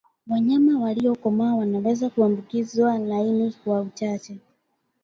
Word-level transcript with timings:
wanyama 0.27 0.79
waliokomaa 0.79 1.55
wanaweza 1.55 2.09
kuambukizwa 2.09 2.97
lakini 2.97 3.51
kwa 3.51 3.81
uchache 3.81 4.37